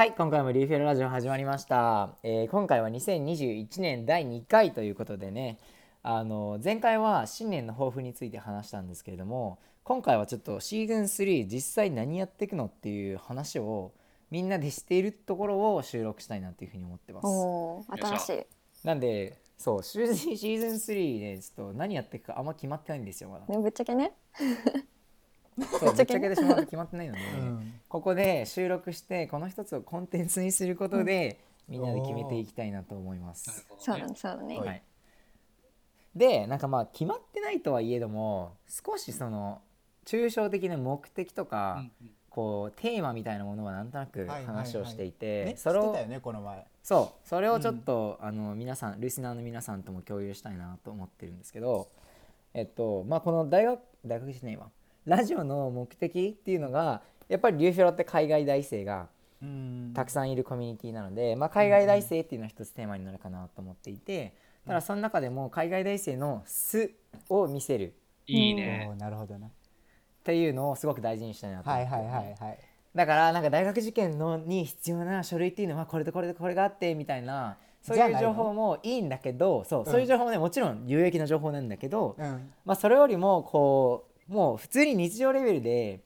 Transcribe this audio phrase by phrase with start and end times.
[0.00, 5.58] はい今回もリーフェルラジオ始まりました、えー今回は2021年第2回ということでね
[6.02, 13.92] あの前回は新年の抱負について話したんですけれども今回はちょっとシーズン3実際何やっていくのっていう話を
[14.30, 17.26] みんなでしているところを収録したいなっていうふうに思ってます。
[17.26, 18.86] おお新しい。
[18.86, 23.44] なんでそうシーズンシーズン3でちょっと何やっていくかあんま決まってないんですよまだ。
[23.54, 24.12] ねぶっちゃけね
[25.58, 27.74] そうぶっちゃけてしまうと決まってないので、うん。
[27.88, 33.66] ここで収録してこの一つをコンテンツにすることで、みんなで決めていきたいなと思います。
[33.78, 34.58] そうだねそうだね。
[34.58, 34.66] はい。
[34.68, 34.82] はい、
[36.16, 39.60] でなんかまあ決まってないとはいえども少しその
[40.04, 41.84] 抽象的な目的とか、
[42.30, 44.46] こうテーマみたいなものはなんとなくはいはいはい。
[44.46, 46.66] 話をしていて、ね、それをしてたよねこの前。
[46.82, 51.88] そうそれをちょっと、あの皆さんリスナーの皆さんとも共有したいなと思ってるんですけど
[52.54, 54.70] えっとまあこの大学大学じゃないわ
[55.10, 59.08] ラジオの目的っていうのがやっぱりリューフェロって海外大生が
[59.42, 59.92] うん。
[59.94, 64.34] たくさんいるコミュニティなので、まあ、海外大生っていうのは一つテーマになるかなと思っていて
[64.66, 66.90] ただその中でも海外大生の素
[67.28, 67.94] を見せる。
[68.28, 68.92] おいいね。
[68.98, 69.46] なるほどな。
[69.46, 69.50] っ
[70.22, 72.58] ていうのをすごく大事にしたいなと思ってはいはいはいはい
[72.94, 79.84] だからなんか大学受験のに必要な書類っていうのはこれとこれとこれがあってみたいなそういう情報もいいんだけどそう,、ん。
[79.86, 82.52] そういう情報もねもちろん有益な情報なんだけど、うん。
[82.64, 86.00] まあ、それよりもこうもう普通に日常レベルで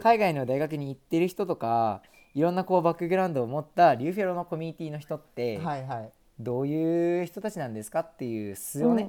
[0.00, 2.02] 海外の大学に行ってる人とか
[2.34, 6.10] いろんなこうバックグラウンドを持ったリューフェロのコミュニティの人ってはいはい。
[6.40, 9.02] どういう人たちなんですかっていう素をね、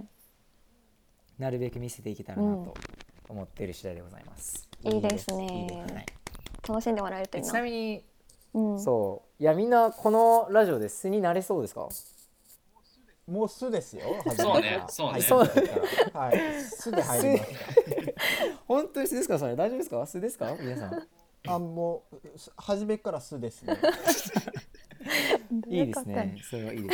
[1.39, 1.43] うん。
[1.43, 2.75] なるべく見せていけたらなと
[3.27, 4.67] 思っている次第でございます。
[4.83, 6.05] いいですいいねですはい。
[6.67, 8.03] 楽しんでもらえるといいちななみに
[8.53, 8.79] うん。
[8.79, 9.41] そう。
[9.41, 11.87] いやみんなこのラジオで素になれそうですか？
[13.25, 14.03] もう巣ですよ。
[14.37, 14.83] そうね。
[14.89, 15.13] そうね。
[15.13, 15.39] はいそう
[16.13, 16.61] はい。
[16.61, 17.51] 巣で入りまし
[18.67, 19.55] 本当に素ですかそれ？
[19.55, 20.05] 大丈夫ですか？
[20.05, 20.55] 素ですか？
[20.61, 20.89] 皆さん。
[21.43, 23.75] たあもうす初めから巣ですね。
[25.67, 26.37] いいですね。
[26.49, 26.89] それはいいで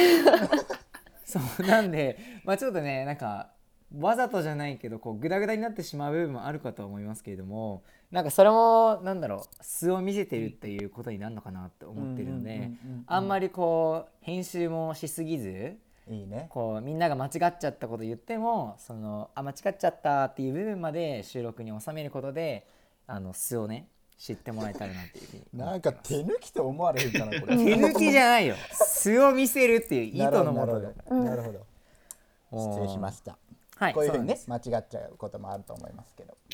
[1.25, 1.37] す。
[1.39, 3.51] そうなんでまあちょっとねなんか
[3.95, 12.71] わざとじゃないけどこうグダグダになってしまう部分もあるかと思いますけれどもなんかそれもなんだろう素を見せてるっていうことになるのかなって思ってるので
[13.05, 15.77] あんまりこう編集もしすぎず
[16.09, 16.47] いいね。
[16.49, 22.67] こうみんなが間違っちゃったこと言ってもそのあ間違っちゃったっていう部分まで収録に収めることで
[23.05, 23.87] あの素をね
[24.17, 25.43] 知ってもらえたらなっていうふうに。
[25.53, 27.55] 思 なんか手抜きと思われるかなこれ。
[27.57, 28.55] 手抜きじゃないよ。
[28.71, 30.87] 素を見せるっていう意図のもとで。
[30.87, 32.69] なるほどなるほど。
[32.71, 33.37] 失礼しました。
[33.77, 36.35] はいこういうふうにねそ間違っちゃうこともあると思いますけど。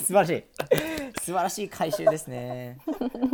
[0.00, 0.44] 素晴らしい。
[1.20, 2.78] 素晴らしい回収ですね。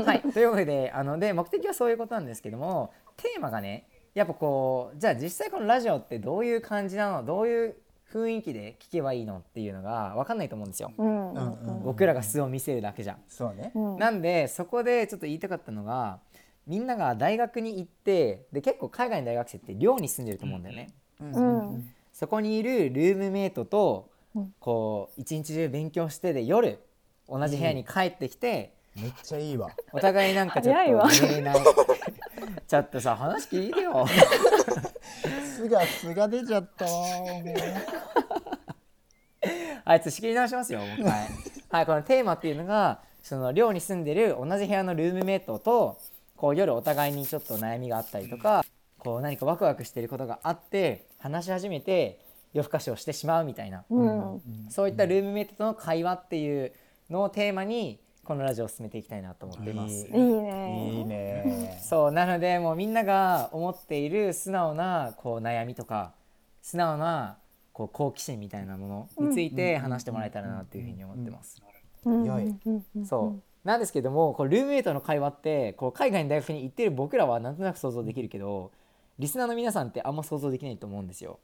[0.04, 0.20] はい。
[0.20, 3.86] というわけであので目的はそういうことなんですけどもテーマがね
[4.18, 7.24] やっぱこうじゃあ実際このラジオってどういう感じなの？
[7.24, 7.76] どういう
[8.12, 11.34] 雰囲気で聞けばいいのっていうのが分かんないと思うんですよ、うん。
[11.34, 13.18] うんうん僕らが素を見せるだけじゃん。
[13.28, 13.70] そうね。
[13.74, 13.96] うん。
[13.98, 16.18] なんでそこでちょっと言いたかったのが
[16.66, 20.88] みんなが大学に行ってで結構海外の大学生って寮に住んでると思うんだよね、
[21.20, 21.70] うん。
[21.70, 21.90] うん。
[22.12, 24.54] そこにいるルームメイトとうん。
[24.58, 26.80] こう一日中勉強してで夜
[27.28, 29.70] 同じ部屋に帰ってきて、めっちゃいいわ。
[29.92, 31.08] お互いなんかちょっ早いわ。
[31.08, 31.56] と寝れない
[32.66, 34.06] ちょっとさ話聞いてよ。
[35.56, 37.54] 巣が巣が出ちゃったわもう
[39.84, 41.28] あいつ仕切り直しますよもう一回。
[41.70, 41.86] はい。
[41.86, 45.98] このテーマっていうのがその寮に住んでる同じ部屋のルームメイトと
[46.36, 48.64] こう夜お互いにちょっと悩みがあったりとか
[48.98, 52.20] こう何かワクワクしてることがあって話し始めて
[52.52, 54.40] 夜更かしをしてしまうみたいな、うん。
[54.70, 56.72] そういったルームメイトとの会話っていう
[57.10, 59.94] のをテーマにこのラジオを進めていきたいなと思っています。
[59.94, 60.00] い。
[60.00, 60.90] いいね。
[60.98, 61.80] いいね。
[61.82, 66.12] そうなのでもうみんなが思っている素直なこう悩みとか
[66.60, 67.38] 素直な
[67.72, 71.62] こう好奇心みたいなものについて話してもらえたらなっていうふうに思ってます。
[72.04, 72.24] うん。
[72.26, 72.54] 良い
[73.06, 73.42] そう。
[73.66, 78.72] なんですけどもこうルームメイトの会話ってこう海外の大学に行ってる僕らはなんとなく想像できるけど
[79.18, 81.40] リスナーの皆さんってあんま想像できないと思うんですよ。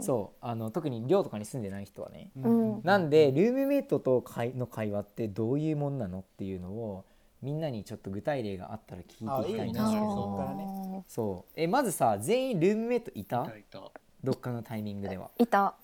[0.00, 0.36] そう。
[0.44, 2.30] あの特に寮とかに住んでない人はね。
[2.36, 2.80] うん。
[2.82, 7.04] なんでルームメイトと会の会話ってどういうもんなのっていうのを
[7.40, 10.00] みんなにちょっと具体例があったら聞いていきたいんですけあいいね。
[10.00, 11.52] どそっからねそう。
[11.54, 13.42] えまずさ全員ルームメイトいた？
[13.42, 13.92] いたいた。
[14.24, 15.30] どっかのタイミングでは。
[15.38, 15.76] いた。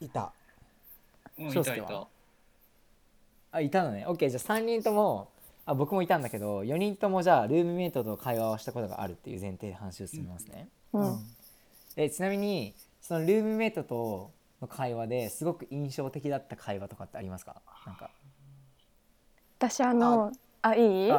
[0.00, 0.32] いた。
[1.38, 2.08] いたいた。
[3.52, 4.04] あいたのね。
[4.06, 5.28] OK じゃあ3人とも
[5.70, 11.18] あ僕もいたんだけど4人ともじゃあルームメイトと会話をしたことがあるっていう前提で話を進めますね、うん。
[11.94, 14.30] でちなみにそのルームメイトと
[14.62, 17.56] の会話ですごく印象的だった会話とかってありますか？
[17.84, 18.10] なんか。
[19.58, 20.32] 私あの
[20.62, 21.12] あいい？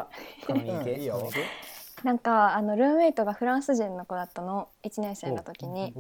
[2.04, 5.94] なんかあのルームメイトがフランス人の子だったの1年生の時に。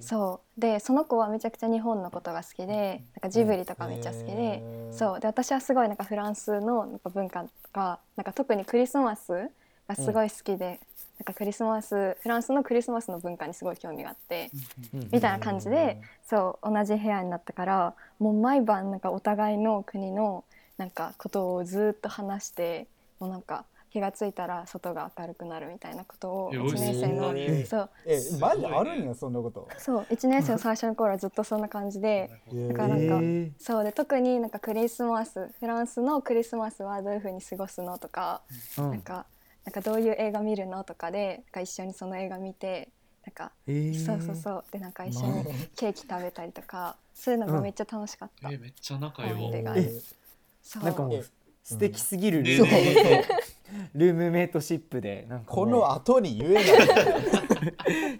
[0.00, 0.60] そう。
[0.60, 4.62] でその子はめちゃくちゃ日本のことが好きでなんかジブリとかめっちゃ好きで、
[4.92, 5.20] そう。
[5.20, 9.48] で私はすごいなんかフランスのなんか文化とかなんか特にクリスマス
[9.88, 10.80] がすごい好きで、
[11.18, 14.50] なんかクリスマスフランスのクリスマスの文化にすごい興味があって、
[15.12, 20.44] みたいな感じでそう同じ部屋になったからもう毎晩なんかお互いの国の
[20.78, 22.86] なんかことをずっと話して
[23.18, 27.90] もうなんか気がついたら外が明るくなるみたいなことをえ1年生のそう。
[28.06, 29.68] えマジあるんやそんなこと。
[29.78, 32.30] そう1年生の最初の頃はずっとそんな感じで。
[32.68, 38.90] だからなんか、えそうで特になんかクリスマスフランスのクリスマスはどういう風に過ごすのとか、ーうん。
[38.92, 39.26] なんか
[39.64, 42.88] なんかどういう映画見るのとかでなんか一緒にその映画見て
[43.26, 44.06] なんか、えー。
[44.06, 44.64] そうそうそう。
[44.70, 45.44] でなんか一緒に
[45.76, 49.32] ケーキ食べたりとかそういうのがめっちゃ楽しかった、えめっちゃ仲良い。
[49.32, 49.92] わ思い出がえ
[50.62, 50.84] そう。
[50.84, 51.24] なんかもうえ
[51.64, 52.66] 素敵すぎるルそう
[53.94, 56.64] ルームメイトシップでなんかこの後に言えない。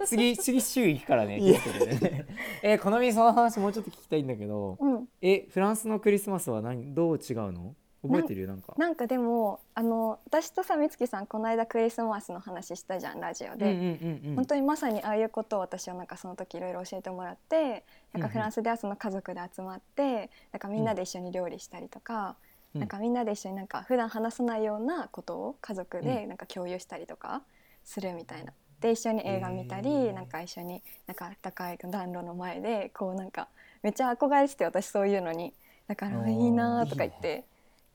[0.05, 1.61] 次次週行くからねいや。
[1.61, 2.27] 気をつけてね。
[2.63, 7.75] えこのみその話もうちょっと聞きたいんだけどうん、えフランスのクリスマスは何どう違うの？
[8.03, 8.47] 覚えてる？
[8.47, 8.75] なんか。
[8.79, 14.37] なんかでもあの私とさみつきさんこの間クリスマスの話したじゃんラジオで、うんうんうんうん。
[14.37, 27.43] 本当にまさにああいうことを私はなんかその時いろいろ教えてもらってなんかフランスではその家族で集まってなんかみんなで一緒に料理したりとか、うんなんかみんなで一緒になんか普段話さないようなことを家族でなんか共有したりとか
[27.85, 28.53] するみたいな。
[28.81, 33.49] で一緒に映画見たり、なんか一緒になんか高い暖炉の前でこうなんか
[33.83, 35.53] めっちゃ憧れてて私そういうのに。
[35.87, 37.45] だからいいなーとか言って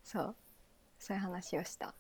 [0.04, 0.36] そう。
[1.00, 1.94] そういう話をした。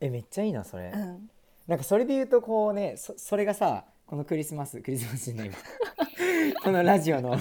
[0.00, 1.28] えめっちゃいいなそれ、うん。
[1.66, 5.56] なんかそれで言うとこうねそそれがさこのクリスマスクリスマスじゃないわ。
[6.62, 7.36] このラジオの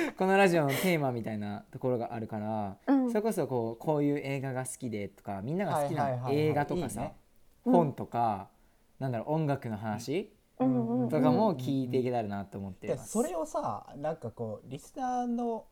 [0.16, 3.08] このラジオのテーマみたいなところがあるから、うん。
[3.08, 7.12] それこそこうこういう映画が好きでとかみんなが好きな映画とかさ、
[7.64, 8.48] 本とか、
[8.98, 10.66] なんだろう音楽の話うん。
[10.66, 13.10] うんうんとかも聞いていけたらなと思ってでます。
[13.10, 15.64] それをさなんかこうリスナーの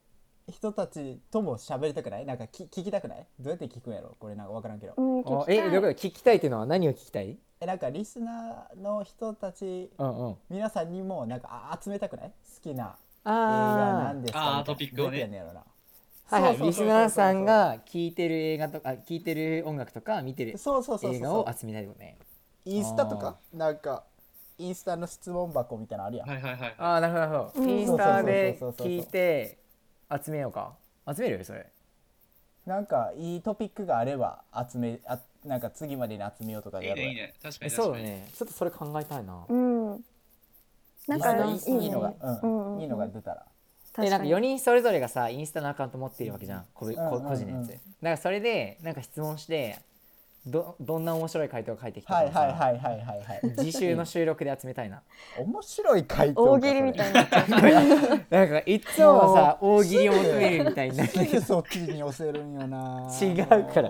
[0.49, 2.25] 人たちとも喋りたくない？
[2.25, 3.27] なんかき聞きたくない？
[3.37, 4.15] どうやって聞くんやろ？
[4.17, 5.57] これなんか分からんけど、うん、お聞きたい。
[5.57, 7.37] えどういうこと聞きたいっていうのは何を聞きたい？
[7.59, 10.35] えなんかリスナーの人たちうんうん。
[10.49, 12.29] 皆さんにもなんかあ集めたくない？
[12.29, 12.97] 好きな
[13.29, 14.59] あなんですか？
[14.59, 15.29] あトピックをね。
[16.29, 16.57] はいはい。
[16.57, 21.15] リスナーさんが聞いてる映画とかあ聞いてる音楽とか見てるそうそうそうそう。
[21.15, 22.17] 映画を集めたいよね。
[22.65, 24.03] インスタとかなんか
[24.57, 26.75] インスタの質問箱みたいなのあるやん、はいはいはい。
[26.77, 27.63] ああなるほど。
[27.63, 29.57] インスタで聞いて
[30.23, 30.73] 集めようか。
[31.13, 31.65] 集めるそれ。
[32.65, 37.11] なんかいいトピックがあれば集めあなんか次までに集めようとかでいいやろうや。
[37.11, 37.33] ねいいね。
[37.41, 37.91] 確かえに確かに。
[37.91, 40.03] そうだねちょっとそれ考えたいな、うん。
[41.07, 41.83] なんかいいいいね。
[41.83, 42.39] いいのが、うん。
[42.41, 43.45] うんうんいいのが出たら。
[43.97, 46.65] でなんか確かに4人それぞれがさインスタのアカウント持ってるわけじゃん。
[46.73, 47.69] 個個人のやつ。
[47.69, 49.79] だからそれでなんか質問して
[50.45, 53.55] どどんな面白い回答が返ってきたかはいはいはいはいはいはい。
[53.57, 55.01] 次週の収録で集めたいな。
[55.39, 57.25] 面白い回答か大喜利みたいにな。
[58.29, 61.05] なんかいつもはさ大喜利を求めるみたいにな。
[61.05, 63.09] るそっちに寄せるんよな。
[63.21, 63.89] 違うから。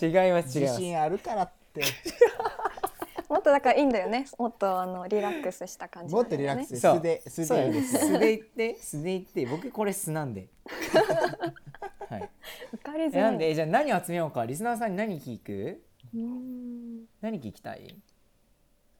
[0.00, 0.76] 違います違い自ます。
[0.78, 1.82] 信あるからって
[3.34, 4.26] もっとだからいいんだよね。
[4.38, 6.22] もっとあのリラックスした感じね。
[6.22, 6.78] っとリラックス。
[6.78, 10.46] 素で素でいいです素で言って素で言って僕これ素なんで。
[12.08, 12.30] はい。
[12.74, 13.18] 受かりづらい。
[13.18, 13.52] えなんで？
[13.52, 14.46] じゃあ何を集めようか？
[14.46, 15.82] リスナーさんに何聞く？
[16.14, 17.06] うーん。
[17.20, 17.98] 何聞きたい？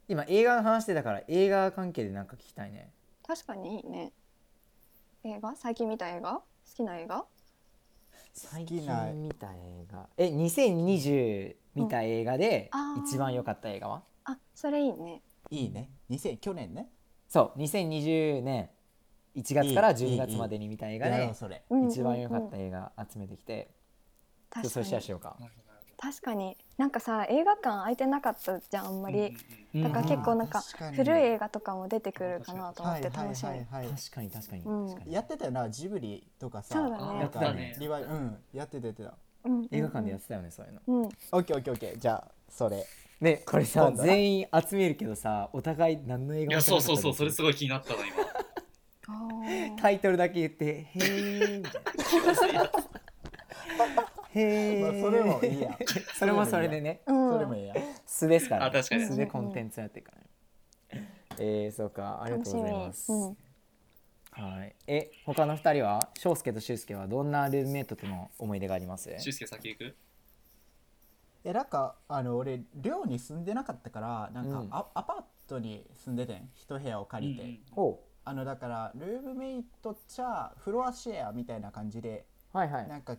[0.09, 2.91] 今映画の話してたから映画関係で何か聞きたいね。
[3.25, 4.13] 確かにいいね。
[5.23, 5.55] 映画？
[5.55, 6.33] 最近見た映画？
[6.33, 6.43] 好
[6.75, 7.25] きな映画？
[8.33, 10.09] 最きな近見た映画。
[10.17, 12.69] え2020見た映画で
[13.07, 15.23] 一番良かった映画は、あそれいいね。
[15.51, 15.91] いいね。
[16.11, 16.89] 2000去年ね。
[17.29, 18.71] そう2020年
[19.37, 21.63] 1月から12月までに見た映画でやろうそれ。
[21.69, 23.69] うん一番良かっうんうんた映画集めてきて、
[24.53, 25.37] ちょっと確かにそれシェアしようか。
[25.97, 26.57] 確かに。
[26.77, 29.37] なんかさ映画館空いてなかったじゃんあんまり。
[29.75, 30.63] うんだから結構なんか
[30.95, 33.49] 古い映画とかも出てくるかなと思って楽しみ。
[33.49, 34.63] はいはい確かに確かに。
[34.63, 34.87] うん。
[34.89, 36.75] 確かに、やってたよなジブリとかさ。
[36.75, 37.21] そうだね。
[37.21, 37.77] やってたね。
[37.81, 39.15] リバイうんやっててた。
[39.45, 39.69] うんうんうん。
[39.73, 40.81] 映画館でやってたよねそういうの。
[40.87, 41.05] うん。
[41.07, 41.99] オッケーオッケーオッケー。
[41.99, 42.87] じゃあそれ
[43.21, 48.17] ねこれさ今度な全員集めるけどさお互い何の映画もいやそうそうそうそれすすごい気になったの今。
[49.07, 52.63] あ ータイトルだけ言って「へえ」みたいな
[54.35, 55.79] 「へえ」まあそれもいいや。
[56.19, 57.01] それもそれでね。
[57.07, 57.33] うん。
[57.33, 57.75] それもいいや。
[58.07, 59.07] 素ですから、あ確かに。
[59.07, 60.13] 素でコンテンツやってるか
[60.93, 61.09] らね。
[61.39, 62.23] えー、そうか。
[62.23, 63.37] ありがとうございます、楽
[64.33, 64.75] はい。
[64.87, 66.09] え他の二人は？
[66.19, 69.11] 翔介と俊介はどんなルームメイトとの思い出があります？
[69.19, 69.97] 俊介先行く？
[71.45, 74.69] えなんかあの俺寮に住んでなかったからなんか、うん。
[74.71, 76.49] アアパートに住んでてん。
[76.55, 82.25] 一部屋を借りて、うんうんほあのだからルームメイトっちゃフロアシェアみたいな感じで
[82.55, 82.89] うはいはい。
[82.89, 83.19] なんか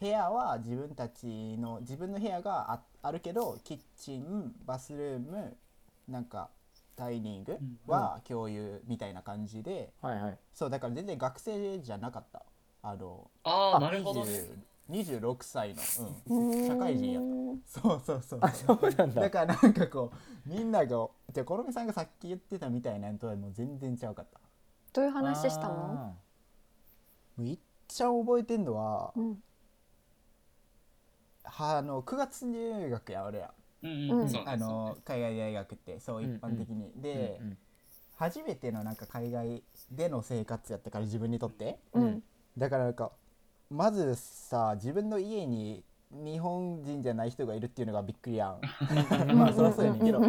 [0.00, 5.56] 部屋は自分たちの自分の部屋がああるけどキッチンバスルーム
[6.08, 6.50] なんか
[6.96, 10.38] ダイニングは共有みたいな感じで、はいはい。
[10.52, 12.42] そうだから全然学生じゃなかった。
[12.82, 14.32] あのああなるほどね。
[14.90, 15.82] 26歳の、
[16.28, 17.22] ううん、ん社会人やっ
[17.58, 18.38] たそうそうそう。
[18.42, 19.22] あそうなんだ。
[19.22, 20.12] だからなんかこ
[20.46, 24.40] うみんながじゃあこのみさんがさっき言ってたみたいなのとはもう全然ちゃうかった。
[24.92, 25.70] どういう話したの？
[25.70, 26.12] あ
[27.36, 27.58] もういっ
[27.88, 29.42] ちゃん覚えてんのは、うん。
[31.44, 33.52] はあの9月入学や俺ら。
[33.82, 37.58] うんうんあの海外大学ってそううん一般的に、ーで、うん
[38.16, 41.80] 初めてのなんか海外での生活やったから自分にとって。
[41.92, 42.22] うん。
[42.56, 43.10] だからなんか
[43.70, 45.82] まずさ自分の家に
[46.14, 48.60] 日本人じゃない人がいるっていうのがびっくりやん。
[49.36, 50.20] まあそりゃそうやねんけど。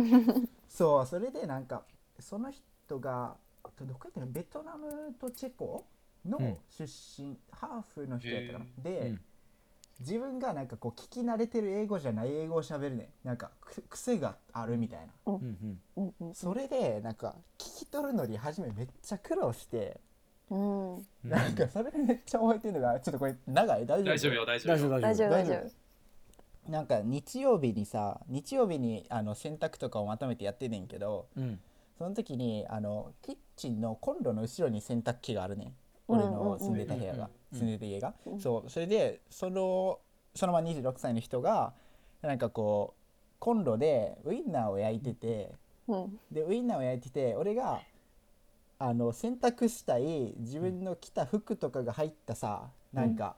[0.68, 1.84] そうそれでなんか
[2.20, 3.36] その人が
[3.82, 5.86] どこやったかなベトナムとチェコ
[6.26, 6.58] のうん。
[6.70, 8.66] 出身、ハーフの人やったかな。
[8.66, 9.22] へで、うん。
[10.00, 13.28] 自分がなんかこう聞き慣れてる英語じゃない英語を喋るねん。
[13.28, 15.14] なんかく癖があるみたいな。
[15.28, 15.80] うんうん。
[15.98, 16.34] うんうん。
[16.34, 20.00] それでなんか聞き取るのに初めめっちゃ苦労して、
[20.50, 20.96] うん。
[20.96, 23.86] うんなんかそれめっちゃ覚えてるのがちょっとこれ長い？
[23.86, 24.14] 大丈夫？
[24.14, 25.00] 大丈夫よ大丈夫よ。
[25.00, 25.30] 大丈夫？
[25.30, 31.60] 大丈夫なんか日曜日にさ日曜日にあの洗濯とかをまとめてやってんねんけどうん。
[31.98, 35.74] その時にあのキッチンのコンロの後ろに洗濯機があるねん。
[36.08, 38.40] 俺の住んでた部屋が、うん住んでた家が、うん。
[38.40, 38.70] そう。
[38.70, 40.00] それでその
[40.36, 41.74] そのまま26歳の人が
[42.22, 43.02] なんかこう
[43.40, 45.54] コンロでウインナーを焼いてて
[45.88, 46.20] うん。
[46.32, 47.82] でウインナーを焼いてて俺が
[48.78, 53.36] あの洗濯したい自分の着た服とかが入ったさなんか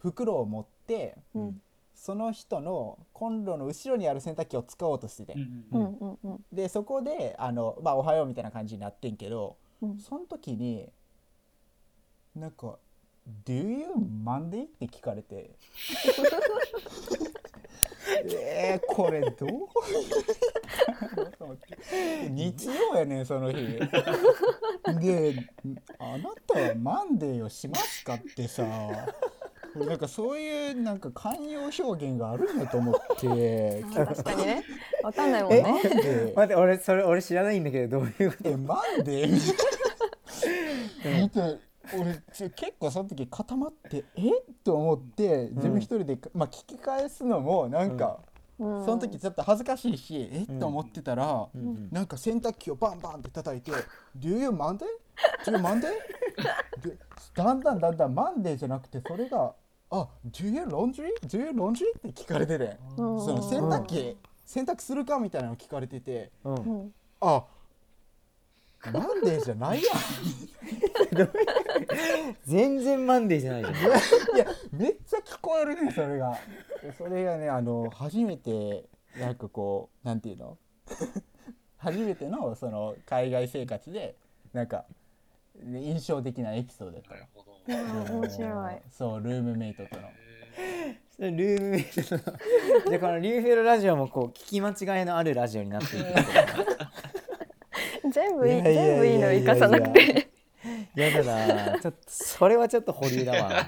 [0.00, 1.62] 袋を持って、うん。
[1.94, 5.82] その人のコンロの後ろにある洗濯機を使おうとしてて、うんううん。
[5.82, 6.44] んうんうん。
[6.52, 9.98] でそこであの、まあ、おはようみたいな感じになってんけどうん。
[9.98, 10.88] その時に
[12.34, 12.78] なんか
[13.46, 13.86] 「Do you
[14.24, 15.50] Monday?」って聞かれて。
[18.24, 19.48] えー、これどう？
[22.30, 23.56] 日曜やねんその日。
[25.00, 25.34] で
[25.98, 28.64] 「あなたはマンデーをしますか?」ってさ。
[29.74, 33.82] なんかそういうなんか寛容表現があるんだと思って。
[33.94, 34.62] 確かにね。
[35.02, 36.34] わかんないもんマねンデー。
[36.36, 38.50] 待って俺それ俺知らないんだけどどういうこと？
[38.50, 39.32] えマンデー。
[39.32, 39.40] み
[41.02, 41.40] たいな見て
[41.98, 44.30] 俺ちょ結構その時固まってえ？
[44.62, 48.31] と思って自分一人で、まあ、聞き返すのもなんか、うん
[48.62, 50.60] その時ちょっと恥ずかしいしえうん。
[50.60, 51.48] と思ってたら、
[51.90, 53.72] なんか洗濯機をバンバンって叩いて
[54.18, 54.84] 「Do you Monday?
[55.44, 55.80] Do you Monday?」
[56.82, 56.96] で
[57.34, 59.54] だんだんだんだんマンデーじゃなくてそれが
[59.90, 61.12] 「あ Do you laundry?
[61.26, 63.20] Do you laundry?」って聞かれてて、うん。
[63.20, 64.16] その洗濯機
[64.46, 66.30] 洗濯するかみたいなの聞かれてて
[67.20, 67.44] あ
[68.92, 69.96] マンデーじゃないやん。
[72.44, 73.74] 全然マンデーじゃないじゃん。
[73.76, 76.36] いやめっちゃ聞こえるねそれが
[76.96, 78.84] それがねあの初めて
[79.18, 80.58] なんかこうなんていうの
[81.78, 84.16] 初めてのその海外生活で
[84.52, 84.84] なんか
[85.62, 90.08] ね印象的なエピソードだったなるほどうん面白いそうルームメイトとの
[91.18, 92.20] ルームメイトの
[92.88, 96.06] じゃあこのリューフェルラジオもこう聞き間違いのあるラジオになっていく
[98.12, 100.28] 全部いい全部いいの生かさなくて
[100.94, 103.66] やだなちょっとそれはちょっと保留だわ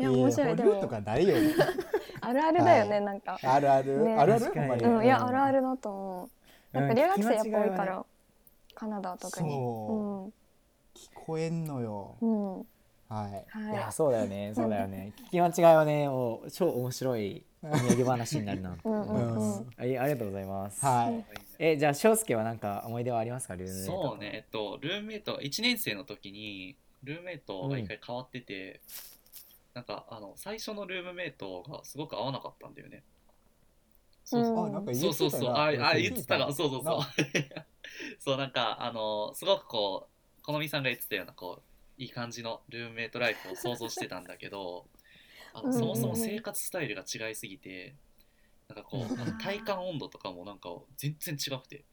[0.00, 0.80] いや面白いでも。
[0.80, 1.34] とかないよ
[2.22, 2.88] あるあるだよはい。
[2.90, 3.38] ねなんか。
[3.42, 4.14] あるある、ね。
[4.14, 4.88] あるある？
[4.88, 6.30] うんいやあるあるだと思
[6.72, 6.78] う。
[6.78, 6.88] なん。
[6.88, 8.06] か留学生やっぱ多いから。
[8.74, 9.50] カナダは特に。
[9.50, 10.32] そ
[10.94, 10.98] う。
[10.98, 12.16] 聞こえんのよ。
[12.20, 12.58] うん。
[12.58, 12.66] うん
[13.08, 13.44] はい。
[13.60, 14.52] いはやそうだよね。
[14.54, 15.12] そうだよね。
[15.30, 16.08] 聞き間違いはね。
[16.08, 19.58] もう超面白いお土産話になるな、いうんうん。
[19.58, 19.66] うん。
[19.76, 21.14] あいありがとうございます、はい。
[21.14, 21.24] ー
[21.58, 23.56] えじゃあ翔介はなんか思い出はありますか？
[23.56, 24.02] ルームメイト。
[24.02, 24.30] そうね。
[24.34, 28.80] えっとルームメイト1年生の時にルームメイトが一回変わってて、
[29.74, 33.04] なんかあの最初のルームメイトがすごく合わなかったんだよね。
[34.24, 34.54] そうそう。
[34.54, 35.54] うんあなんか言そうそうってたなそう。
[35.54, 36.98] ああ俺言ってたが聞いそうそうそう。
[36.98, 37.66] な。
[38.18, 40.08] そうなんかあのすごくこ
[40.40, 41.62] うこのみさんが言ってたようなこ
[41.98, 44.86] ういい感じのルームメイトライフを想像してたんだけど
[45.52, 47.94] あのうんそもそも生活スタイルが違いすぎて
[48.68, 51.84] なんかこうあの体感温度とかもなんか全然違くて。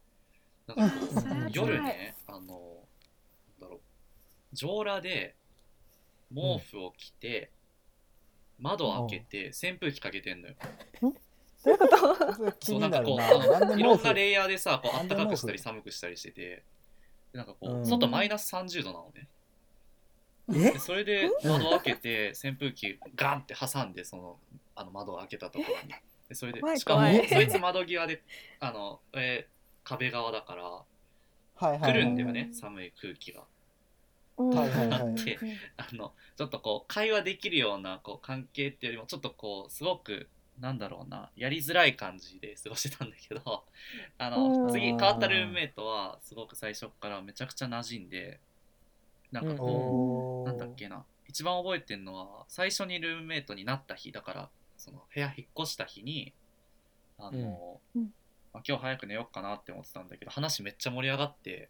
[0.67, 1.05] なんかこ
[1.47, 2.85] う夜ねあの
[3.59, 3.79] なんだろう。
[4.53, 5.35] 上裸で
[6.33, 7.51] 毛布を着て、
[8.59, 10.55] 窓を開けて扇風機かけてんのよ。
[11.01, 11.97] どういうこと？
[12.35, 16.63] それ気そうなんかこういろんなんで毛布なレイヤーでさこう暖かくしたり寒くしたりしてて
[17.33, 19.27] でなんかこう外マイナス30度なのね。
[20.49, 20.71] え？
[20.73, 24.37] でそれで窓を開けて扇風機ガンって挟んでその
[24.75, 25.93] あの窓を開けたところに。
[26.29, 27.27] でそれで怖いしかも怖い。
[27.27, 28.21] そいつ窓際で
[28.59, 29.57] あの、えー
[29.89, 30.85] 壁側だからは
[31.61, 31.93] いはいはい。
[31.93, 33.43] 来るんだよね寒い空気が。
[34.37, 34.49] うん。
[34.49, 35.25] はいはいはい。
[35.25, 35.39] で
[35.77, 40.29] あのちょっとこう会話できるようなこう関係っていうよりもちょっとこうすごく
[40.59, 43.41] なんだろうなやりづらい感じで過ごしてたんだけど
[44.17, 44.63] あうん。
[44.63, 48.39] の次変わったルームメイトはすごく最初からめちゃくちゃ馴染んで
[49.31, 56.33] なんかこうなんだっけな一番覚えてるのは最初にルームメイトになった日だからその部屋引っ越した日に
[57.17, 58.01] あの、うん。
[58.01, 58.09] うん。
[58.53, 61.69] まあ、今日早く寝ようかなって思ってたんだけど話めっちゃ盛り上がって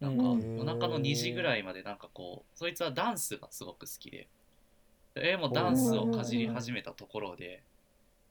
[0.00, 4.28] なんかうん夜中の2時ぐらいまでなんかこうそいつはダンスがすごく好きで。
[5.14, 7.62] で絵もダンスをかじり始めたところで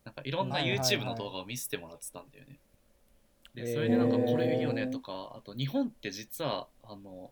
[0.06, 2.60] なんかいろんな YouTube の動画を見せてもらってたんだよね。
[3.56, 7.32] でそれでなんかこれいいよねとかあと日本って実はあの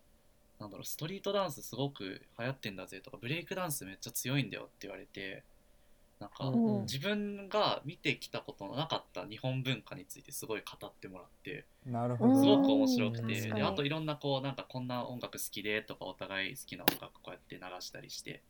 [0.60, 5.44] なんだろうストリートダンスすごく流行ってんだぜとかブレイクダンスめっちゃ強いんだよって言われて
[6.25, 12.36] なんかうん自分が見てきたことのなかった日本文化についてすごい語ってもらってなるほど。
[12.36, 18.41] すごく面白くうんてであといろんなこうなんかこんな音楽好きでとかお互い好きな音楽こうやって流したりして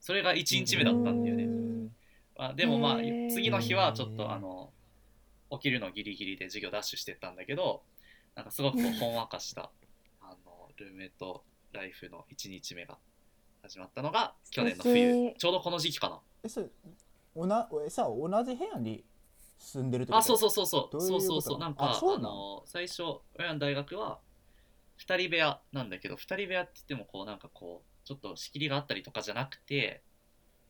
[0.00, 1.44] それが1日目だったんだよね。
[1.44, 1.96] うん。
[2.36, 2.96] あでもまあ
[3.30, 4.70] 次の日はちょっとあの
[5.50, 7.82] 起きるのギリギリで授業ダッシュしてったんだけど
[8.34, 9.70] なんかすごくこうほんわかした
[10.20, 12.98] あのルームメイトライフの1日目が
[13.62, 15.34] 始まったのが去年の冬。
[15.38, 16.20] ちょうどこの時期かな。
[16.42, 16.66] えそれ
[17.34, 17.80] おな同
[18.44, 19.04] じ部屋に
[19.58, 20.18] 住んでるってこと？
[20.18, 21.00] あそうそうそうそう。
[21.00, 21.58] そうそうそう。
[21.58, 22.34] なんかああそうなの？
[22.34, 23.02] の最初
[23.38, 24.20] 親の大学は
[24.98, 30.02] 2人部屋なんだけど2人部屋って言ってもこうなんかこうちょっと仕切りがあったりとかじゃなくて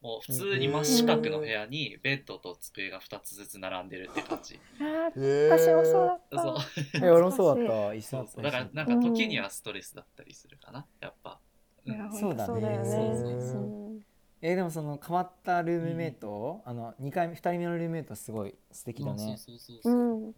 [0.01, 4.61] もう普通に真四角の部屋にベッドと机が2つずつ並んでるって感じ。
[4.81, 6.43] あ私もそうだった。
[6.43, 6.57] そう。
[7.05, 8.33] え俺もそうだった一緒そうだった。
[8.33, 11.41] そうだからなんか時にはストレスだったりするかなやっぱ、
[11.87, 12.47] うん、そうだね。
[12.47, 14.05] そうだよね。
[14.47, 19.39] えーでもその変わったルームメイト、あの2回目2人目のルームメイトすごい素敵だまあね。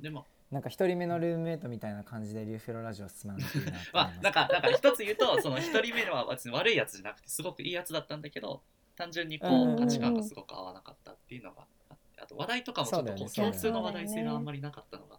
[0.01, 0.25] でも。
[0.53, 8.63] なんか1人目のルームメイトみたいな感じでリューフェロラジオ進まなくていいなって思いまあなんかなんか一つ言うとその一人目は別に悪いやつじゃなくてすごくいいやつだったんだけど
[8.97, 13.53] 単純にこうんうんううん価値観がすごく合わなかったっていうのがあってあと話題とかもちょっとこうそうだよね。
[13.53, 15.19] 共通の話題性があんまりなかったのが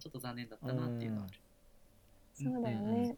[0.00, 1.38] ちょっと残念だったなっていうのはある。
[2.34, 3.16] そうだよね。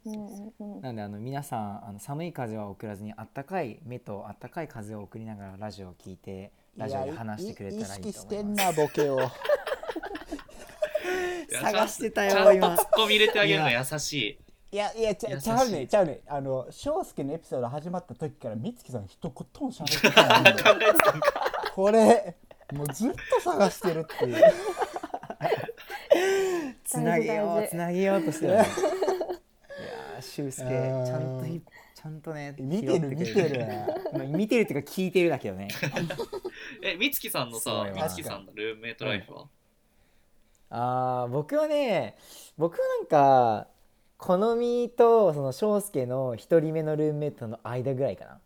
[0.81, 9.19] なんであの皆さんあの寒い風は送らずにあったかい目とあったかい風を送りながらラジオを聞いてラジオで話してくれたらいいと思い意識してんますなボケを。
[11.49, 12.77] 探してたよちゃんと今。
[12.77, 14.39] ツッコミ入れてあげるの優しい。
[14.69, 20.41] いやいやちゃちゃうねちゃうねあの翔介のエピソード始まった時から美月さん一言も喋ってない。
[20.41, 20.53] んだ。
[21.73, 22.35] これ
[22.73, 24.43] もうずっと探してるっていう
[26.83, 28.57] つなげようつなげようとしてる
[30.43, 30.63] いやー俊介。
[30.63, 31.61] うんちゃんとひ
[31.95, 33.67] ちゃんとね見てる見てる
[34.13, 35.67] まあ見てるっていうか聞いてるだけどね。
[36.83, 39.47] え、みつきさんのさすごい、わみつきさんのルームメイトライフは、
[40.69, 42.15] あー僕はね
[42.57, 43.67] 僕はなんか
[44.17, 48.33] 好みとその翔介の一人目のルームメイトの間ぐらいかな。
[48.33, 48.39] っ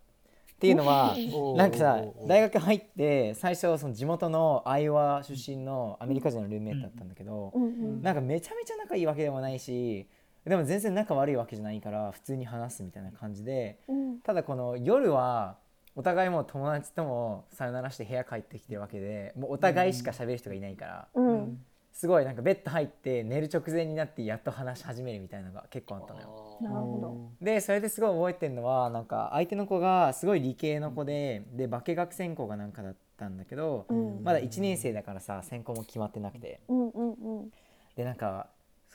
[0.61, 1.15] ていうのは
[1.57, 8.01] なんかさ大学入って最初その地元のアイオワ出身のアメリカ人のルームメイトだったんだけど、うんうん。
[8.03, 10.07] なんかめちゃめちゃ仲いいわけでもないし
[10.45, 15.57] でも全然仲悪いわけじゃないから普通に話すみたいな感じでうんただこの夜は
[15.95, 21.61] お互いもう友達ともさよならして部屋帰ってきてるわけでもうお互いしか喋る人がいないから、うん。
[21.93, 26.57] すごいなんかベッド入って寝る直前になってやっと話し始めるみたいなのが結構あったのよ。
[26.61, 33.93] なるほでそれですごい覚えてるのはなんか相手の子がすごい理系の子でで化学専攻がなんかだったんだけどど。
[33.93, 34.23] うん。
[34.23, 37.51] まだ1年生だからさ専攻も決まってなくてうんうんうん。
[37.97, 38.47] でなんか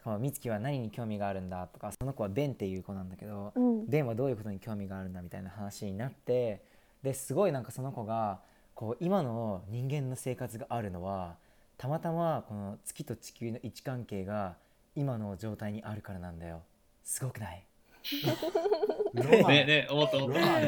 [0.07, 1.67] その美月は何に興味があるんだ？
[1.67, 3.87] とかその子はベンっていう子なんだけどうん。
[3.89, 5.21] ベンはどういうことに興味があるんだ？
[5.21, 6.63] みたいな話になって
[7.03, 8.39] ですごいなんかその子が
[8.77, 11.35] こう今の人間の生活があるのは
[11.77, 14.55] たまたまこの月と地球の位置関係が
[14.95, 16.63] 今の状態にあるからなんだよ。
[17.03, 17.67] すごくない？
[19.13, 19.51] ロマン。
[19.55, 20.41] ねね思った思った。
[20.41, 20.63] っ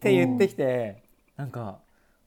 [0.00, 1.04] て言ってきて
[1.36, 1.78] なんか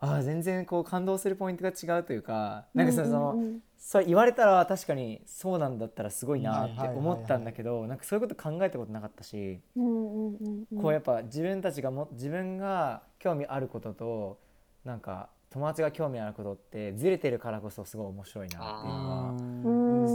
[0.03, 10.81] あー全然こう感動するポイントが違うというかなんかその,、うんうんそれ言われたら確かにそうなんだったらすごいなって思ったんだけどなんかそういうこと考えたことなかったし、うんうんうんうん。
[10.81, 14.37] こうやっぱ自分たちがも自分が興味あることと
[14.85, 20.09] なんか友達が興味あることってずれてるからこそすごい面白いなっていうのうんう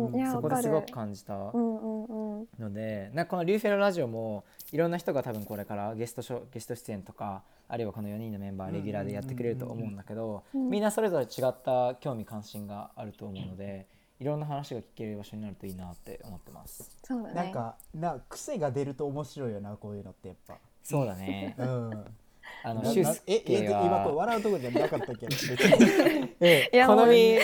[0.00, 0.14] んうん。
[0.16, 0.56] いがやわかる。
[0.56, 2.21] そこですごく感じたうんうんうん。
[2.58, 10.70] のでなんかこの「リューフェロラジオ」もいろんな人が多分これからゲストショゲスト出演とかあるいはこの4人のメンバーレギュラーでやってくれると思うんだけどうん。
[10.70, 13.86] みんなそれぞれ違った興味関心があると思うので
[14.20, 17.00] いろんな話が聞ける場所になるといいなって思ってます。
[17.02, 17.34] そうだね。
[17.34, 20.58] なんかな癖が出ると面白いよなこういうのってやっぱ。
[20.84, 21.54] そうだね。
[21.58, 22.04] うん。
[22.64, 25.26] あのシュウスええ今これ笑うとこじゃなかったけ？
[25.26, 27.36] ど別にえいやもう好み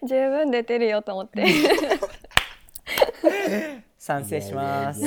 [0.08, 1.44] 十分出てるよと思って。
[4.08, 5.02] 賛成します。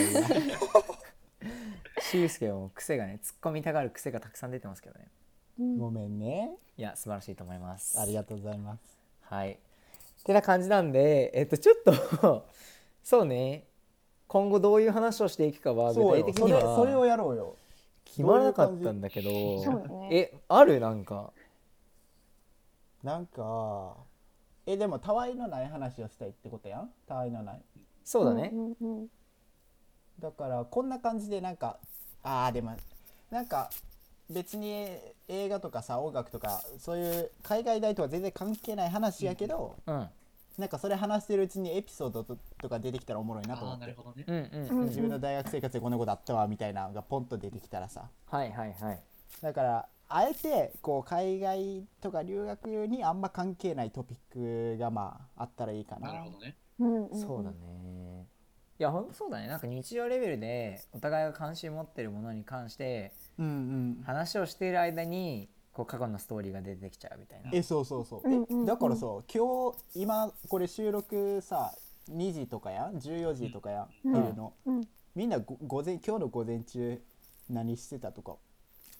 [2.01, 5.07] しゅうすけはもう癖がね突っ込みたがる癖がたくさん出てますけどね。
[5.59, 5.77] うん。
[5.79, 6.51] ごめんね。
[6.77, 7.99] いや素晴らしいと思います。
[7.99, 8.81] ありがとうございます。
[9.21, 9.57] はい。
[10.23, 11.77] てな感じなんでえっとちょっ
[12.19, 12.45] と
[13.03, 13.63] そうね。
[14.27, 17.55] 今後どういう話をしていくかは具体的にはそれをやろうよ。
[18.05, 19.31] 決まらなかったんだけど。
[19.31, 20.79] ねえある？
[20.79, 21.33] なんか。
[23.01, 23.97] なんか
[24.67, 26.91] えでもたわいのない話をしたいってことやん？
[27.07, 27.61] たわいのない
[28.03, 29.07] そうだね、うんうんうん
[30.21, 31.79] だからこんな感じでなんか
[32.23, 32.77] あーでも
[33.31, 33.71] なんか
[34.29, 34.87] 別に
[35.27, 40.07] 映画とかさ音楽とかそういう海外大とは全然関係ない話やけど、うん、
[40.57, 43.95] なんかそれ話してるうちにエピソードととか出てきたらおもろいなと思ああって
[44.89, 48.09] 自分の大学生活でこんなことあったわみたいなのがポンと出てきたらさ。
[48.27, 48.99] はいはいはい
[49.41, 56.11] だからあえてこう海外とか留学にあんま関係ないトピックがまああったらいいかな。
[56.11, 57.57] なるほどねうんうんそうだね。
[58.79, 59.47] いやほんとそうだね。
[59.47, 63.49] なんか日常レベルでお互いが関心持ってるものに関してうんう
[64.01, 64.03] ん。
[64.03, 67.51] 話をしている間にこう過去のストーリーが出てきちゃうみたいな。
[67.53, 68.63] えそうそうそう、うんうんうん。
[68.63, 71.73] えだからさ今日今これ収録さ
[72.09, 74.23] 2時とかやん？14時とかやん、うん。
[74.23, 74.53] 昼の。
[74.65, 74.87] うん。
[75.13, 76.99] みんなご午前今日の午前中
[77.49, 78.37] 何してたとか？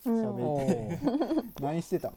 [0.06, 0.22] うん。
[0.24, 1.44] 喋おるー。
[1.60, 2.12] 何してたあ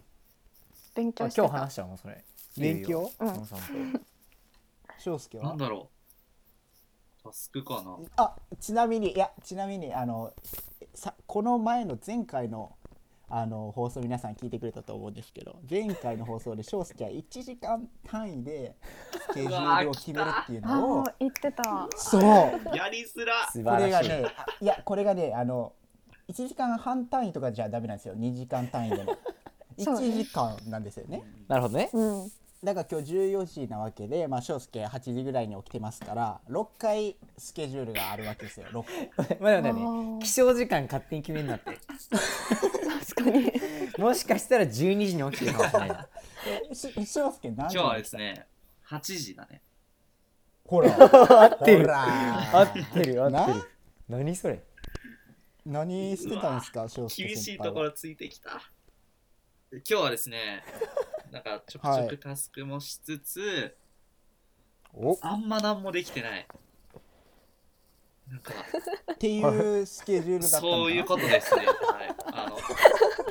[0.94, 1.46] 勉強してた。
[1.48, 1.96] 今日話しちゃうの？
[1.96, 2.22] それ。
[2.58, 3.10] 勉強？
[3.20, 3.46] うん
[4.98, 5.44] 翔介は？
[5.44, 5.94] なんだろう。
[7.24, 7.96] タスクかな。
[8.16, 10.32] あちなみにいやちなみにあの
[10.94, 12.76] さこの前の前回の
[13.28, 18.76] あの放送皆さん聞いてくれたと思うんですけど前回の放送で翔介は1時間単位で
[19.30, 21.88] スケジュールを決めるっていうあのをあ言ってた。
[21.96, 22.76] そう。
[22.76, 23.50] やりづら。
[23.50, 25.72] 素これ晴らしい、がねあいやこれがねあの
[26.28, 28.14] 1時間半単位とかじゃダメなんですよ。
[28.14, 29.16] 2時間単位でも。
[29.78, 30.06] そうね。
[30.08, 31.24] 1時間なんですよね。
[31.48, 31.90] なるほどね。
[31.92, 32.30] うん
[32.64, 38.66] だから今日14時なわけでまあ翔介8時ぐらいに起きてますから6回スケジュールがあるわけですよ。
[38.72, 38.84] 6
[39.28, 39.36] 回。
[39.40, 41.78] まだまだね起床時間勝手に決めんなって。
[43.14, 43.52] 確かに。
[44.02, 46.08] もしかしたら12時に起きてるかもしれな
[47.02, 47.06] い。
[47.06, 48.46] 翔介何時今日はですね
[48.88, 49.62] 8時だね。
[50.66, 50.90] ほら。
[50.96, 51.94] 合ってる。
[51.94, 53.46] 合ってる合ってな？
[53.46, 53.62] る
[54.08, 54.62] 何それ？
[55.66, 58.62] 何してたんですか翔介厳しいところついてきた。
[59.72, 60.62] 今日はですね
[61.34, 63.76] なんかちょくちょくタスクもしつつ、
[64.92, 65.18] お？
[65.20, 66.46] あんま何もできてない
[68.30, 68.52] なんか
[69.12, 70.82] っていうスケジュールだったのかな？
[70.84, 71.66] そういうことですね。
[71.66, 71.72] は
[72.04, 72.14] い。
[72.32, 72.56] あの、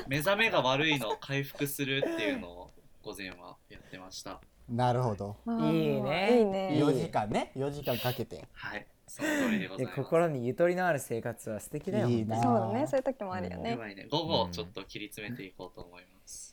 [0.08, 4.42] 目覚めが悪いのを回復するっていうのを午前はやってました。
[4.68, 8.86] なるほどいいねいいねよ4時間ね4時間かけてはい。
[9.08, 9.96] その通りでござでいます。
[10.04, 14.08] 心にゆとりのある生活は素敵だよいいなそうだねそういう時もあるよねうまいね。
[14.12, 16.53] 午後ちょっと切り詰めていこうと思います。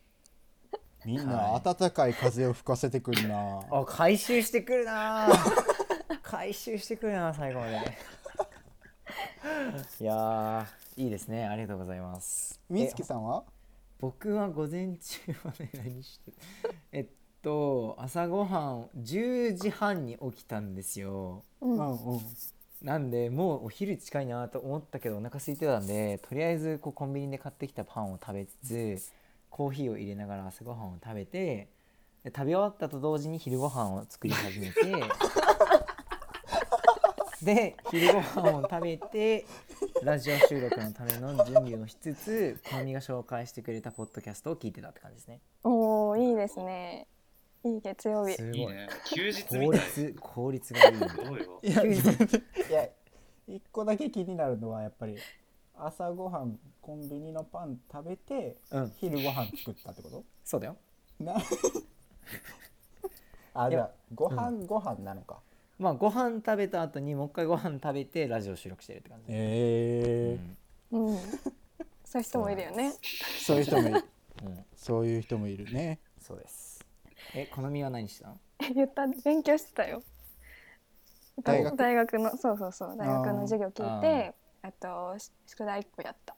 [1.05, 3.61] みんな暖かい風を吹かせてくるな。
[3.71, 5.29] あ回収してくるな。
[6.23, 7.77] 回収してくるな最後まで。
[10.01, 11.47] いやーいいですね。
[11.47, 12.61] ありがとうございます。
[12.69, 13.45] みつきえさんは？
[13.99, 16.33] 僕は午前中はね何して
[16.93, 17.07] えっ
[17.43, 21.45] と朝ごはん10時半に起きたんですよ。
[21.61, 21.79] うん。
[21.79, 22.21] うんうん。
[22.83, 29.03] なんでもうお昼近いなと思ったけどお腹空いてたんでとりあえずこうコンビニで買ってきたパンを食べつつ
[29.51, 31.69] コーヒーを入れながら朝ごはんを食べて
[32.25, 34.75] で食べ終わったと同時に昼ごはんを作り始めて
[37.45, 39.47] で昼ごはんを食べて
[40.03, 45.41] ラジオ収録のための準備をしつつこのみが紹介してくれたポッドキャストを聞いてたって感じですね。
[45.65, 47.07] おおいいですね。
[47.65, 48.35] いい月曜日。
[48.35, 48.59] すごい。
[48.59, 48.89] いいね。
[49.07, 49.81] 休日効みたい。
[49.81, 50.97] 率効率がいい。
[51.69, 52.89] いや
[53.47, 55.17] 一個だけ気になるのはやっぱり
[55.87, 58.93] 朝ごはんコンビニのパン食べてうん。
[58.97, 60.25] 昼ごはん作ったってこと？
[60.45, 60.77] そうだよ。
[61.19, 61.35] な
[63.53, 65.41] あいやじゃあご飯ご飯なのか。
[65.79, 70.39] まあご飯食べた後にもう一回ご飯食べてラジオ収録してるって感じ、ええ。
[70.93, 71.07] うん。
[71.07, 71.19] うん。
[72.05, 72.93] そういう人もいるよね。
[73.45, 73.59] そう。
[73.59, 74.05] いう人もいる。
[74.45, 76.01] うん、そういう人もいるね。
[76.21, 76.85] そうです。
[77.35, 78.41] え好みは何してたの？
[78.75, 79.07] 言った。
[79.07, 80.03] 勉強してたよ。
[81.43, 81.77] 大学？
[81.77, 82.97] 大学のそうそうそう。
[82.97, 86.35] 大学の授業聞いあてあとし宿題1個やった。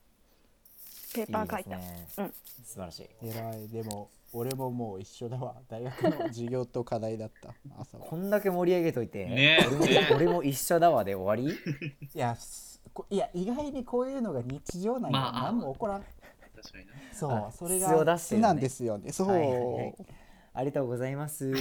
[1.15, 1.77] ペーパー書いた。
[1.77, 2.09] ね。
[2.19, 2.35] うん。
[2.65, 3.09] 素晴らしい。
[3.23, 3.69] 偉い。
[3.69, 5.57] でも俺ももう一緒だわ。
[5.69, 7.55] 大学の授業と課題だった。
[7.79, 8.05] 朝は。
[8.07, 11.55] こんだけ盛り上げといて、ね俺もね俺も一緒だわで終わり？
[12.15, 12.37] いや
[13.11, 16.03] いや意外にこういうのが日常なんや、まあ何も起こらん。
[16.03, 16.93] 確かにな。
[17.13, 17.87] そうあそれが
[18.19, 18.47] してるね。
[18.47, 19.13] 好なんですよね。
[19.13, 19.95] そう、はいはいはい。
[20.55, 21.51] ありがとうございます。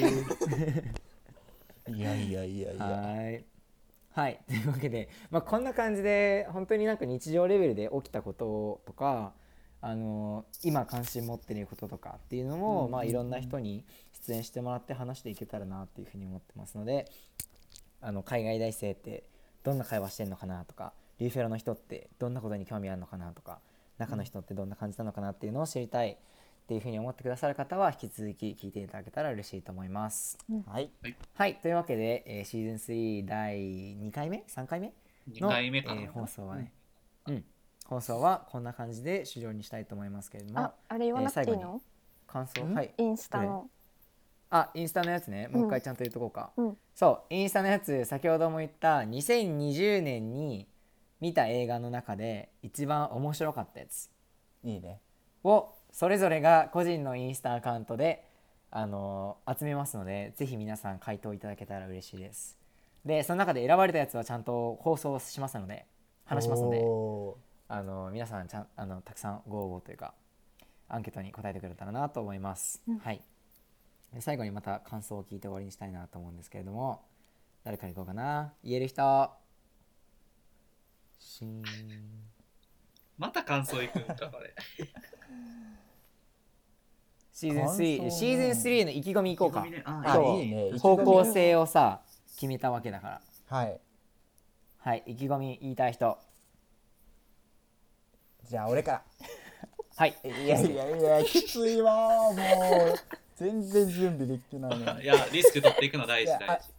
[1.87, 2.85] いやいやいやいや。
[2.85, 3.45] はい
[4.13, 4.41] はい。
[4.47, 9.33] というわけで、まあ、こんな感じで本当になんか日常レベルで起きたこととか
[9.81, 13.85] あの今関心持ってることとかっていうのも、うんまあ、いろんな人に
[14.27, 17.09] 出演してもらって話していけたらなっていうふうに思ってますので
[17.99, 19.23] あの海外大生って
[19.63, 23.59] どんな会話してんのかなとかリューフェロの人ってどんなことに興味あるのかなとか
[23.97, 26.17] 中の人ってどんな感じなのかなっていうのを知りたい
[26.71, 30.37] っていうふうに思ってくださる方は引き続き聞いていただけたら嬉しいと思います。
[30.65, 30.89] はい。
[31.33, 34.93] はい、というわけで、えーシーズン3第2回目 ?3 回目
[35.29, 36.01] ？2の回目かな。
[36.01, 36.71] えー放送はね、
[37.27, 37.43] うん、
[37.87, 40.59] 放送はこんな感じで終了にしたいと思いますけれども。
[40.61, 41.81] ああれ言わなくていいえー最後の、
[42.25, 42.63] 感想。
[42.63, 42.73] ん。
[42.73, 42.93] はい。
[42.97, 43.69] インスタの、
[44.49, 45.49] あインスタのやつね。
[45.49, 46.77] もう一回ちゃんと言っとこうか、うん。
[46.95, 47.33] そう。
[47.33, 50.69] インスタのやつ先ほども言った2020年に
[51.19, 54.09] 見た映画の中で一番面白かったやつ。
[54.63, 55.01] いいね。
[55.43, 58.25] をそれぞれが個人のインスタアカウントで、
[58.71, 62.57] あのー集めますのでぜひ皆さん回答いただけたら嬉しいです。
[63.05, 65.85] でその中で選ばれたやつはちゃんと放送しますので
[66.25, 70.13] 話しますのでおあのー皆さんちゃんあのたくさんご応募というか
[70.87, 72.99] アンケートに答えてくれたらなと思います、うん。
[72.99, 73.21] はい。
[74.13, 77.01] で最後にまた感想を聞いて終わりにしたいなと思うんですけれども
[77.63, 78.53] 誰からいこうかな？
[78.63, 79.01] 言える人。
[83.17, 84.53] また感想いくんかこれ
[87.33, 89.81] シーズン感想ね3シーズン3の意気込みいこうか、ね。
[89.85, 92.01] あいいね方向性をさ
[92.35, 93.21] 決めたわけだから。
[93.49, 93.79] ーはい。
[94.77, 96.17] はい意気込み言いたい人。
[98.49, 99.03] じゃあ俺から。
[99.95, 100.15] はい。
[100.23, 102.95] いやいやいやきついわーもう。
[103.35, 105.01] 全然準備できてないのに。
[105.03, 106.69] いやリスク取っていくの大事大事。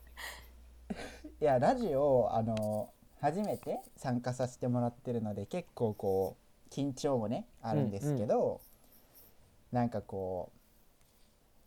[1.41, 6.37] いやラジオあの初めて参加させてもらってるので結構こ
[6.71, 8.61] う緊張もねあるんですけど、
[9.72, 10.58] なんかこう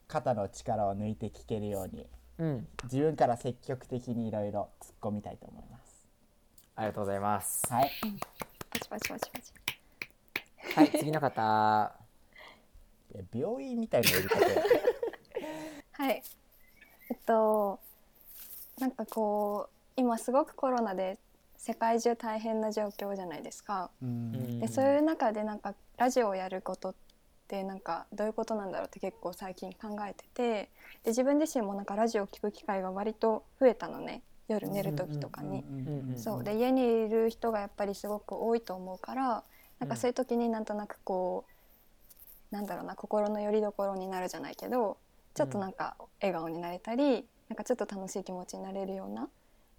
[0.07, 2.67] 肩の力を抜いて聞けるようにうん。
[2.83, 6.07] 自分から積極的にいろいろ突っ込みたいと思います。
[6.75, 7.61] ありがとうございます。
[7.71, 7.91] はい。
[8.69, 9.53] パチパチパチパチ。
[10.75, 11.93] はい次の方。
[13.15, 14.63] いや病院みたいな呼び方や。
[15.93, 16.23] はい。
[17.09, 17.79] えっと
[18.79, 21.17] なんかこう今すごくコロナで
[21.55, 23.89] 世界中大変な状況じゃないですか。
[24.01, 24.59] うん。
[24.59, 27.04] でそういう中でなんかラジオをやることって
[27.63, 30.43] なんかどういうことなんだろうって結構最近考えてて
[31.03, 35.63] で自分自身もなんかラジオを聞く機会が割と増えたのね夜寝る時とかに。
[36.17, 39.43] そうで家にいる人がやっぱりすごく多いと思うから
[39.79, 41.45] なんかそういう時になんとなくこ
[42.51, 44.97] うなんだろうな心の拠り所になるじゃないけど
[45.34, 49.27] ちょっとなんか笑顔になれたりなんかちょっと楽しい気持ちになれるような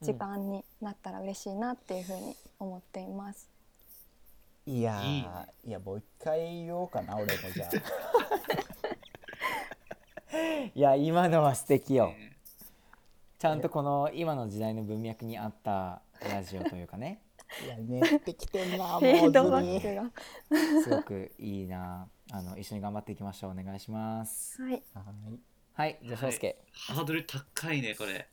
[0.03, 3.56] 時間になったら嬉しいなっていうふうに思っています。
[4.67, 5.29] いやーいいいね
[5.65, 7.71] やもう一回言おうかな 俺もじゃあ。
[10.75, 12.09] いや今のは素敵よ。
[12.09, 12.37] ね。
[13.39, 17.23] ちゃんとこの今の時代の文脈に合ったラジオというかね。
[17.65, 20.11] いや練ってきてんな もうドバックが。
[20.83, 22.09] すごくいいな。
[22.33, 23.53] あの一緒に頑張っていきましょう。
[23.53, 24.61] お願いします。
[24.61, 24.83] はい。
[24.95, 25.41] はい。
[25.75, 28.29] はいじゃあ翔介、ハードル高いねこれ。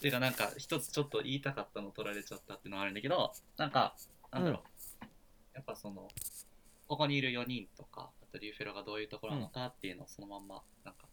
[0.00, 3.94] ていうかなんか一つちょっと言いたかったの取られちゃったっていうのはあるんだけどなんか
[4.32, 4.60] なんだろう、
[5.54, 6.08] やっぱその
[6.88, 11.06] ここにいる4人とかあとリューフェロがどういうところなのかっていうのをそのまんまなんか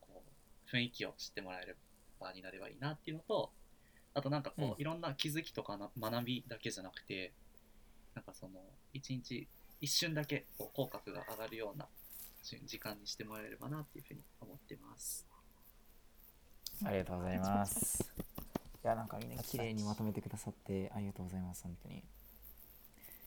[0.00, 1.76] こう雰囲気を知ってもらえる
[2.20, 3.50] 場になればいいなっていうのと
[4.14, 4.74] あとなんかこう、うん。
[4.78, 7.32] いろんな気づきとかな学びだけじゃなくて
[8.14, 8.60] なんかその
[8.92, 9.48] 一日
[9.80, 11.86] 一瞬だけこう口角が上がるような
[12.66, 15.26] 時間にしてもらえればなっていうふうに思ってます。
[16.84, 18.12] ありがとうございます。
[18.84, 22.04] いやなんかみんな綺麗にまとめてくださってありがとうございます本当に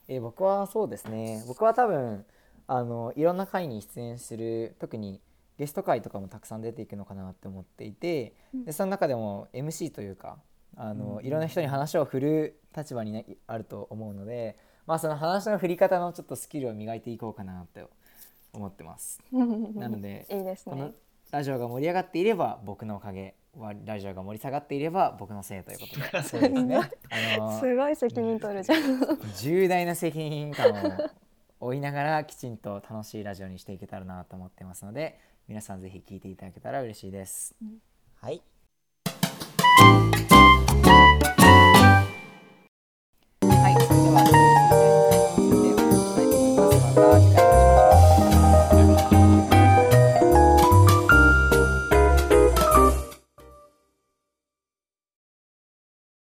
[0.07, 1.43] えー僕はそうですね。
[1.47, 2.25] 僕は多分
[2.67, 5.21] あのいろんな回に出演する特に
[5.57, 10.37] ゲスト回とかもたくさん出ていくのかなって思っていてでその中でも MC というか
[10.75, 11.25] あの、うん。
[11.25, 17.85] いろんな人に話を振る立場になあると思うのでまあその話の振り方のちょっとスキルを磨いていこうかなって
[18.53, 19.19] 思ってます。
[19.31, 20.93] なのでいいですね。
[21.31, 26.77] ラジオが盛り上がっていれば僕のおかげわラジオが盛り下がっていれば僕のせいということでそうですね
[27.35, 29.19] あのすごい責任取るじゃん。
[29.35, 30.71] 重大な責任感
[31.59, 37.55] を負いながらきちんと楽しいラジオにしていけたらなと思ってますので皆さんぜひ聞いていただけたら嬉しいです。
[37.61, 37.71] はい
[38.19, 38.41] はい、